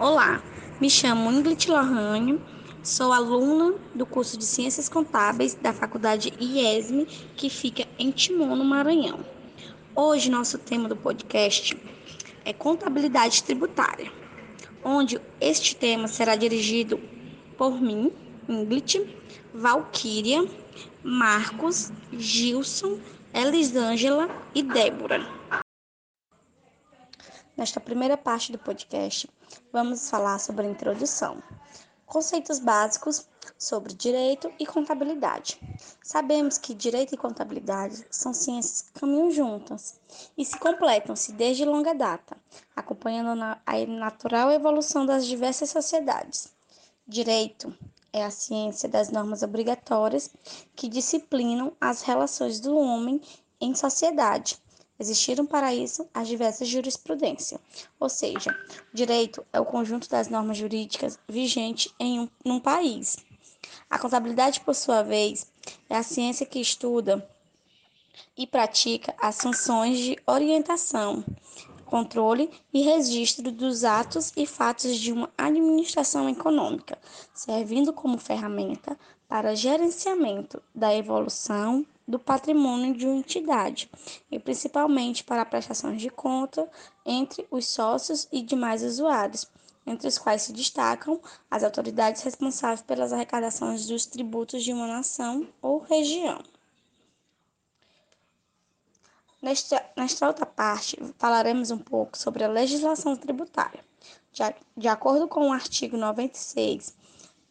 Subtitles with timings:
[0.00, 0.42] Olá,
[0.80, 2.40] me chamo Ingrid Lohane,
[2.82, 7.04] sou aluna do curso de Ciências Contábeis da Faculdade IESM,
[7.36, 9.20] que fica em Timon, no Maranhão.
[9.94, 11.76] Hoje, nosso tema do podcast
[12.46, 14.10] é contabilidade tributária,
[14.82, 16.98] onde este tema será dirigido
[17.58, 18.10] por mim,
[18.48, 19.06] Ingrid,
[19.52, 20.48] Valquíria,
[21.04, 22.98] Marcos, Gilson,
[23.34, 25.28] Elisângela e Débora.
[27.56, 29.28] Nesta primeira parte do podcast,
[29.72, 31.42] vamos falar sobre a introdução,
[32.06, 33.26] conceitos básicos
[33.58, 35.60] sobre direito e contabilidade.
[36.02, 40.00] Sabemos que direito e contabilidade são ciências que caminham juntas
[40.38, 42.36] e se completam-se desde longa data,
[42.74, 46.52] acompanhando a natural evolução das diversas sociedades.
[47.06, 47.76] Direito
[48.12, 50.30] é a ciência das normas obrigatórias
[50.74, 53.20] que disciplinam as relações do homem
[53.60, 54.56] em sociedade
[55.00, 57.58] Existiram para isso as diversas jurisprudências,
[57.98, 58.54] ou seja,
[58.92, 63.16] o direito é o conjunto das normas jurídicas vigentes em um num país.
[63.88, 65.50] A contabilidade, por sua vez,
[65.88, 67.26] é a ciência que estuda
[68.36, 71.24] e pratica as funções de orientação,
[71.86, 76.98] controle e registro dos atos e fatos de uma administração econômica,
[77.32, 83.88] servindo como ferramenta para gerenciamento da evolução do patrimônio de uma entidade
[84.30, 86.68] e principalmente para prestações de conta
[87.06, 89.46] entre os sócios e demais usuários,
[89.86, 95.46] entre os quais se destacam as autoridades responsáveis pelas arrecadações dos tributos de uma nação
[95.62, 96.42] ou região.
[99.40, 103.82] Nesta, nesta outra parte, falaremos um pouco sobre a legislação tributária.
[104.32, 104.42] De,
[104.76, 106.94] de acordo com o artigo 96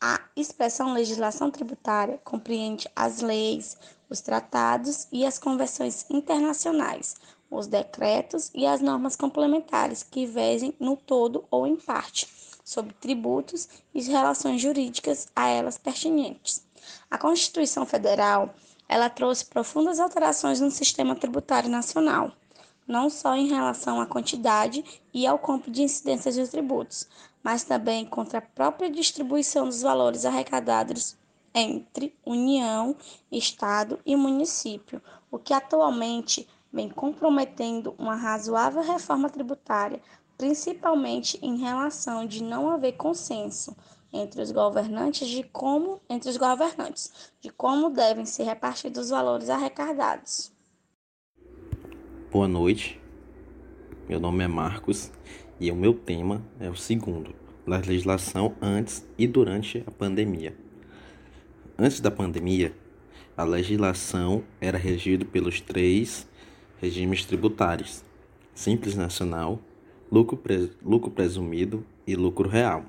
[0.00, 3.76] a expressão legislação tributária compreende as leis,
[4.08, 7.16] os tratados e as convenções internacionais,
[7.50, 12.26] os decretos e as normas complementares que vesem no todo ou em parte
[12.64, 16.64] sobre tributos e relações jurídicas a elas pertinentes.
[17.10, 18.54] A Constituição Federal,
[18.88, 22.32] ela trouxe profundas alterações no sistema tributário nacional
[22.90, 24.84] não só em relação à quantidade
[25.14, 27.08] e ao compro de incidências de tributos,
[27.42, 31.16] mas também contra a própria distribuição dos valores arrecadados
[31.54, 32.96] entre União,
[33.30, 35.00] Estado e município,
[35.30, 40.02] o que atualmente vem comprometendo uma razoável reforma tributária,
[40.36, 43.76] principalmente em relação de não haver consenso
[44.12, 49.48] entre os governantes de como entre os governantes de como devem ser repartidos os valores
[49.48, 50.52] arrecadados.
[52.32, 52.96] Boa noite,
[54.08, 55.10] meu nome é Marcos
[55.58, 57.34] e o meu tema é o segundo,
[57.66, 60.56] legislação antes e durante a pandemia.
[61.76, 62.72] Antes da pandemia,
[63.36, 66.24] a legislação era regida pelos três
[66.80, 68.04] regimes tributários:
[68.54, 69.58] Simples Nacional,
[70.08, 72.84] lucro presumido e lucro real.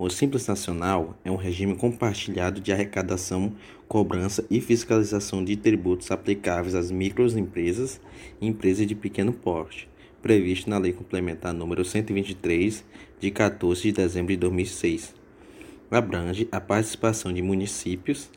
[0.00, 3.52] O Simples Nacional é um regime compartilhado de arrecadação,
[3.88, 8.00] cobrança e fiscalização de tributos aplicáveis às microempresas
[8.40, 9.88] e empresas de pequeno porte,
[10.22, 12.84] previsto na Lei Complementar número 123,
[13.18, 15.16] de 14 de dezembro de 2006.
[15.90, 18.30] Abrange a participação de municípios,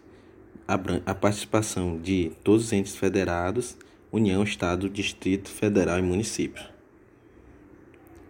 [0.67, 3.77] a participação de todos os entes federados,
[4.11, 6.70] União, Estado, Distrito Federal e municípios.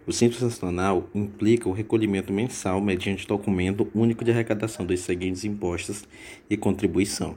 [0.04, 6.04] O Simples Nacional implica o recolhimento mensal mediante documento único de arrecadação dos seguintes impostos
[6.50, 7.36] e contribuição.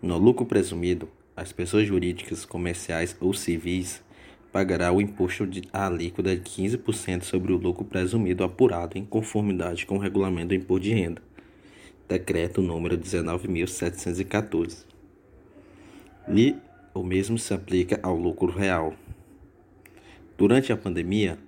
[0.00, 4.02] No lucro presumido, as pessoas jurídicas, comerciais ou civis
[4.50, 9.94] pagará o imposto de alíquota de 15% sobre o lucro presumido apurado em conformidade com
[9.94, 11.22] o regulamento do imposto de renda.
[12.08, 14.84] Decreto número 19.714.
[16.28, 16.56] E
[16.92, 18.94] o mesmo se aplica ao lucro real.
[20.36, 21.38] Durante a pandemia,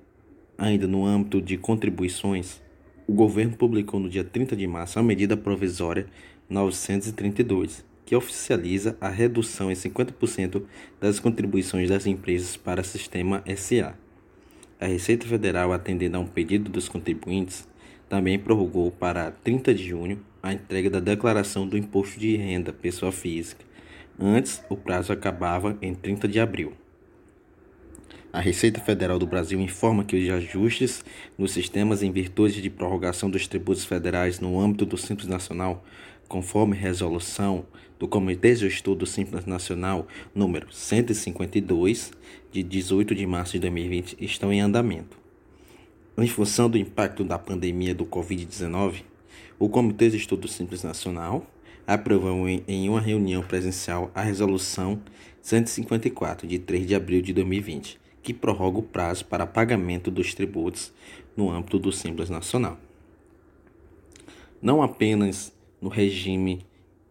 [0.57, 2.63] Ainda no âmbito de contribuições,
[3.09, 6.07] o governo publicou no dia 30 de março a medida provisória
[6.49, 10.63] 932, que oficializa a redução em 50%
[11.01, 13.95] das contribuições das empresas para o sistema SA.
[14.81, 17.67] A Receita Federal, atendendo a um pedido dos contribuintes,
[18.09, 23.11] também prorrogou para 30 de junho a entrega da declaração do imposto de renda pessoa
[23.11, 23.65] física.
[24.19, 26.73] Antes, o prazo acabava em 30 de abril.
[28.35, 31.05] A Receita Federal do Brasil informa que os ajustes
[31.39, 35.85] nos sistemas em virtude de prorrogação dos tributos federais no âmbito do Simples Nacional,
[36.27, 37.65] conforme resolução
[37.97, 42.11] do Comitê Gestor do Simples Nacional número 152,
[42.51, 45.17] de 18 de março de 2020, estão em andamento.
[46.19, 49.05] Em função do impacto da pandemia do Covid-19,
[49.61, 51.47] o Comitê Gestor do Simples Nacional
[51.87, 55.01] aprovou em uma reunião presencial a Resolução
[55.41, 60.91] 154, de 3 de abril de 2020, que prorroga o prazo para pagamento dos tributos
[61.37, 62.79] no âmbito do Simples Nacional.
[64.63, 66.65] Não apenas no regime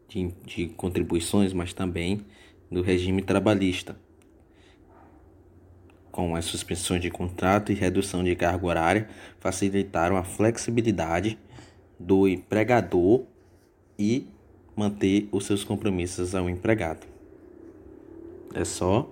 [0.10, 2.25] de, de contribuições, mas também
[2.69, 3.95] no regime trabalhista,
[6.12, 9.09] com as suspensões de contrato e redução de carga horária,
[9.39, 11.38] facilitaram a flexibilidade
[12.00, 13.24] do empregador
[14.00, 14.27] e
[14.75, 17.06] manter os seus compromissos ao empregado.
[18.56, 19.07] É só.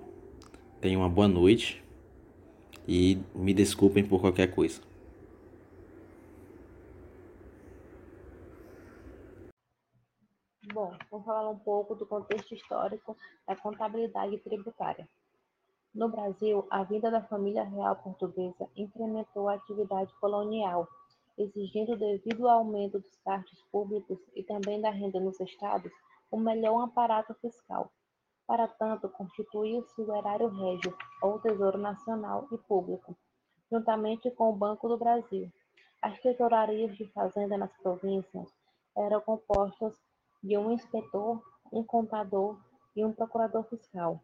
[0.79, 1.81] Tenham uma boa noite
[2.87, 4.81] e me desculpem por qualquer coisa.
[10.73, 15.07] Bom, vou falar um pouco do contexto histórico da contabilidade tributária.
[15.93, 20.87] No Brasil, a vinda da família real portuguesa incrementou a atividade colonial,
[21.37, 25.91] exigindo, devido ao aumento dos gastos públicos e também da renda nos estados,
[26.31, 27.91] um melhor aparato fiscal.
[28.47, 33.15] Para tanto, constituiu-se o Erário Régio, ou Tesouro Nacional e Público,
[33.71, 35.51] juntamente com o Banco do Brasil.
[36.01, 38.49] As tesourarias de fazenda nas províncias
[38.97, 39.95] eram compostas
[40.43, 41.41] de um inspetor,
[41.71, 42.59] um contador
[42.95, 44.19] e um procurador fiscal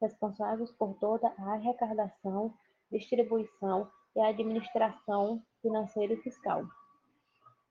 [0.00, 2.54] responsáveis por toda a arrecadação,
[2.90, 6.64] distribuição e administração financeira e fiscal.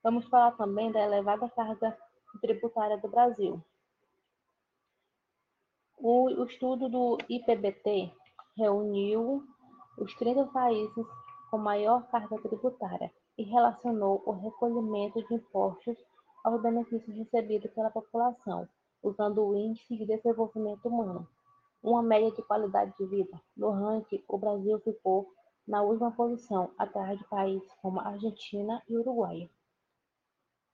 [0.03, 1.97] Vamos falar também da elevada carga
[2.41, 3.63] tributária do Brasil.
[5.97, 8.13] O, o estudo do IPBT
[8.55, 9.43] reuniu
[9.97, 11.05] os 30 países
[11.49, 15.97] com maior carga tributária e relacionou o recolhimento de impostos
[16.43, 18.67] aos benefícios recebidos pela população,
[19.01, 21.27] usando o Índice de Desenvolvimento Humano
[21.81, 23.41] uma média de qualidade de vida.
[23.55, 25.31] No ranking, o Brasil ficou
[25.67, 29.49] na última posição, atrás de países como Argentina e Uruguai.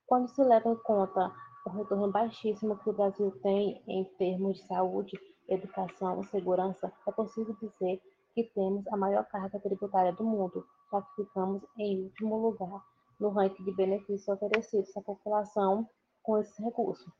[0.05, 1.33] Quando se leva em conta
[1.65, 7.11] o retorno baixíssimo que o Brasil tem em termos de saúde, educação e segurança, é
[7.11, 8.01] possível dizer
[8.33, 12.83] que temos a maior carga tributária do mundo, já que ficamos em último lugar
[13.19, 15.87] no ranking de benefícios oferecidos à população
[16.21, 17.11] com esses recursos.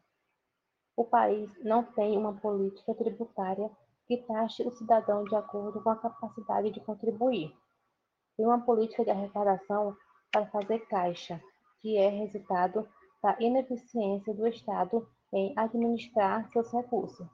[0.96, 3.72] O país não tem uma política tributária
[4.08, 7.56] que taxe o cidadão de acordo com a capacidade de contribuir.
[8.36, 9.96] Tem uma política de arrecadação
[10.32, 11.42] para fazer caixa,
[11.80, 12.88] que é resultado
[13.24, 17.26] da ineficiência do Estado em administrar seus recursos.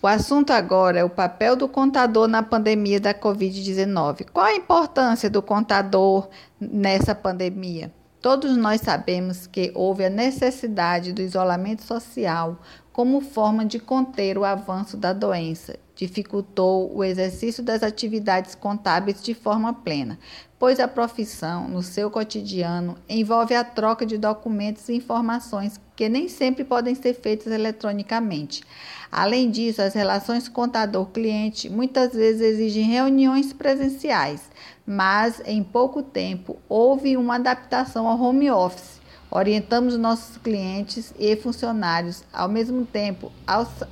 [0.00, 4.30] O assunto agora é o papel do contador na pandemia da Covid-19.
[4.32, 6.28] Qual a importância do contador
[6.60, 7.92] nessa pandemia?
[8.20, 12.60] Todos nós sabemos que houve a necessidade do isolamento social
[12.98, 15.78] como forma de conter o avanço da doença.
[15.94, 20.18] Dificultou o exercício das atividades contábeis de forma plena,
[20.58, 26.28] pois a profissão, no seu cotidiano, envolve a troca de documentos e informações que nem
[26.28, 28.64] sempre podem ser feitas eletronicamente.
[29.12, 34.50] Além disso, as relações contador-cliente muitas vezes exigem reuniões presenciais,
[34.84, 38.97] mas em pouco tempo houve uma adaptação ao home office.
[39.30, 43.30] Orientamos nossos clientes e funcionários, ao mesmo tempo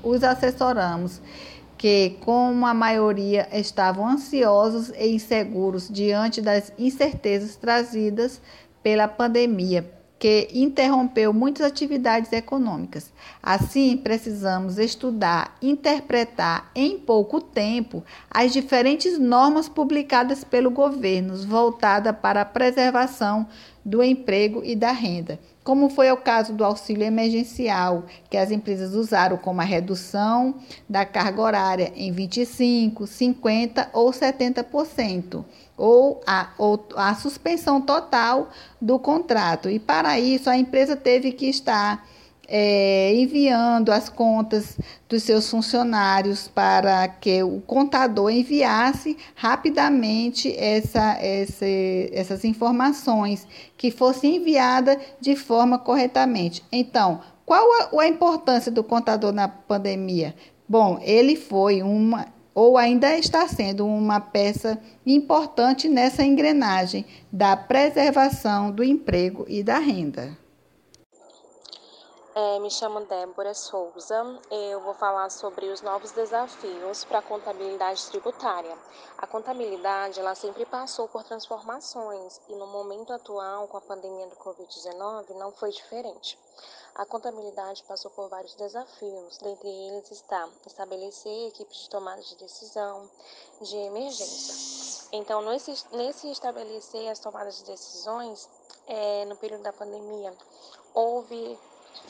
[0.03, 1.21] os assessoramos
[1.77, 8.41] que, como a maioria estavam ansiosos e inseguros diante das incertezas trazidas
[8.83, 13.13] pela pandemia, que interrompeu muitas atividades econômicas.
[13.43, 22.41] Assim, precisamos estudar, interpretar em pouco tempo as diferentes normas publicadas pelo governo voltada para
[22.41, 23.47] a preservação
[23.87, 28.95] do emprego e da renda, como foi o caso do auxílio emergencial, que as empresas
[28.95, 30.57] usaram como a redução
[30.89, 35.45] da carga horária em 25, 50 ou 70%
[35.77, 38.51] ou a, ou a suspensão total
[38.83, 39.71] do contrato.
[39.71, 42.05] E para isso, a empresa teve que estar
[42.49, 51.67] é, enviando as contas dos seus funcionários para que o contador enviasse rapidamente essa, essa,
[52.13, 56.63] essas informações, que fosse enviada de forma corretamente.
[56.71, 60.35] Então, qual a, a importância do contador na pandemia?
[60.69, 62.27] Bom, ele foi uma
[62.57, 69.79] ou ainda está sendo uma peça importante nessa engrenagem da preservação do emprego e da
[69.79, 70.46] renda.
[72.39, 74.23] É, me chamo Débora Souza.
[74.51, 78.77] Eu vou falar sobre os novos desafios para a contabilidade tributária.
[79.17, 84.37] A contabilidade ela sempre passou por transformações e no momento atual, com a pandemia do
[84.37, 86.39] Covid-19, não foi diferente.
[86.95, 93.11] A contabilidade passou por vários desafios, dentre eles está estabelecer equipes de tomada de decisão
[93.63, 95.09] de emergência.
[95.11, 98.47] Então, nesse, nesse estabelecer as tomadas de decisões,
[98.87, 100.37] é, no período da pandemia,
[100.93, 101.59] houve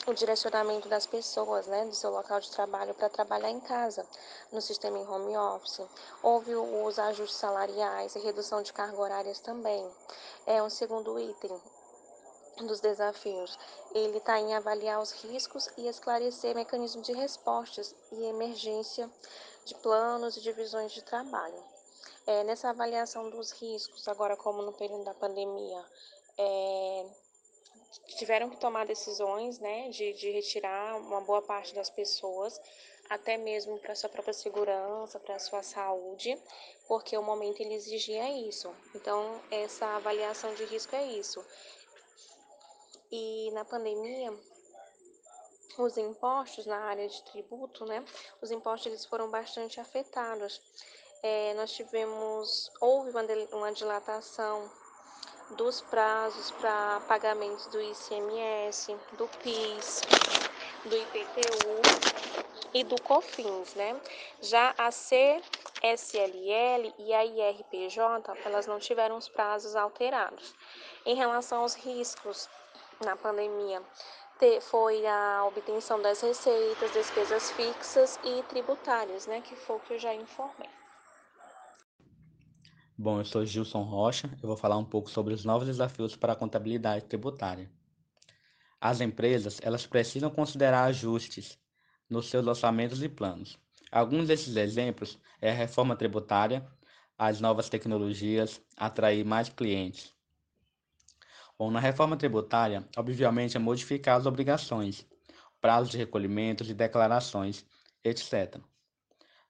[0.05, 4.05] o direcionamento das pessoas, né, do seu local de trabalho para trabalhar em casa,
[4.51, 5.81] no sistema em home office.
[6.23, 9.89] Houve os ajustes salariais e redução de carga horárias também.
[10.45, 11.61] É um segundo item
[12.65, 13.57] dos desafios.
[13.93, 19.09] Ele está em avaliar os riscos e esclarecer mecanismos de respostas e emergência
[19.65, 21.63] de planos e divisões de trabalho.
[22.25, 25.85] É, nessa avaliação dos riscos, agora como no período da pandemia,
[26.37, 27.05] é,
[28.17, 32.59] tiveram que tomar decisões né, de, de retirar uma boa parte das pessoas,
[33.09, 36.37] até mesmo para sua própria segurança, para sua saúde,
[36.87, 38.73] porque o momento ele exigia isso.
[38.95, 41.43] Então, essa avaliação de risco é isso.
[43.11, 44.33] E na pandemia,
[45.77, 48.03] os impostos na área de tributo, né?
[48.41, 50.61] Os impostos eles foram bastante afetados.
[51.23, 54.69] É, nós tivemos, houve uma, uma dilatação
[55.51, 60.01] dos prazos para pagamentos do ICMS, do PIS,
[60.85, 61.81] do IPTU
[62.73, 63.99] e do COFINS, né?
[64.41, 65.41] Já a CSLL
[66.99, 70.53] e a IRPJ, elas não tiveram os prazos alterados.
[71.05, 72.49] Em relação aos riscos
[73.03, 73.81] na pandemia,
[74.61, 79.41] foi a obtenção das receitas, despesas fixas e tributárias, né?
[79.41, 80.69] Que foi o que eu já informei.
[82.99, 86.33] Bom, eu sou Gilson Rocha, eu vou falar um pouco sobre os novos desafios para
[86.33, 87.69] a contabilidade tributária.
[88.81, 91.59] As empresas, elas precisam considerar ajustes
[92.09, 93.59] nos seus orçamentos e planos.
[93.91, 96.67] Alguns desses exemplos é a reforma tributária,
[97.15, 100.11] as novas tecnologias, atrair mais clientes.
[101.55, 105.05] Bom, na reforma tributária, obviamente é modificar as obrigações,
[105.61, 107.63] prazos de recolhimentos e declarações,
[108.03, 108.59] etc.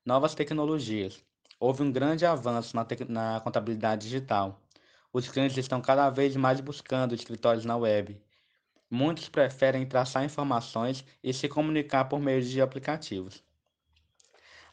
[0.06, 1.24] Novas tecnologias,
[1.60, 4.62] Houve um grande avanço na, na contabilidade digital.
[5.12, 8.22] Os clientes estão cada vez mais buscando escritórios na web.
[8.92, 13.44] Muitos preferem traçar informações e se comunicar por meio de aplicativos.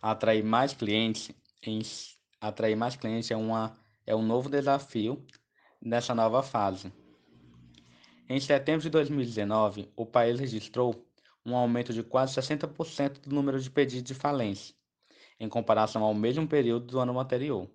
[0.02, 1.30] Atrair mais clientes,
[1.62, 1.80] em,
[2.38, 3.74] atrair mais clientes é, uma,
[4.06, 5.24] é um novo desafio
[5.80, 6.92] nessa nova fase.
[8.28, 11.02] Em setembro de 2019, o país registrou
[11.46, 14.74] um aumento de quase 60% do número de pedidos de falência
[15.44, 17.68] em comparação ao mesmo período do ano anterior.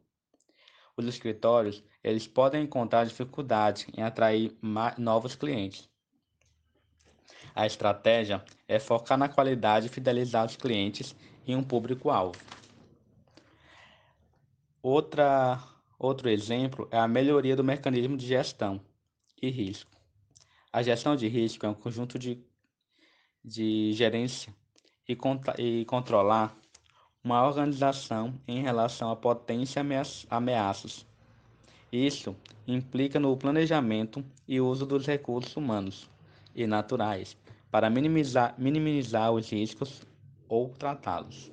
[0.98, 4.58] Os escritórios eles podem encontrar dificuldade em atrair
[4.98, 5.90] novos clientes.
[7.56, 11.16] A estratégia é focar na qualidade e fidelizar os clientes
[11.48, 12.40] em um público-alvo.
[14.82, 15.62] Outra,
[15.98, 18.80] outro exemplo é a melhoria do mecanismo de gestão
[19.42, 19.92] e risco.
[20.72, 22.42] A gestão de risco é um conjunto de,
[23.44, 24.54] de gerência
[25.08, 25.18] e,
[25.58, 26.56] e controlar
[27.30, 29.86] uma organização em relação a potência
[30.32, 31.06] ameaças.
[31.92, 32.36] Isso
[32.68, 36.10] implica no planejamento e uso dos recursos humanos
[36.56, 37.38] e naturais
[37.70, 40.02] para minimizar, minimizar os riscos
[40.48, 41.52] ou tratá-los.